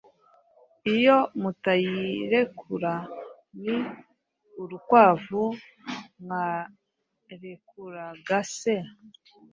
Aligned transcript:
iyo 0.95 1.17
MutayirekuraNi 1.41 3.75
Urukwavu 4.61 5.43
Mwarekuraga 6.21 8.39
Se 8.57 8.75